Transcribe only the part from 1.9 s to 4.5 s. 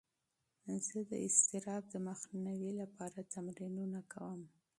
مخنیوي لپاره تمرینونه کوم.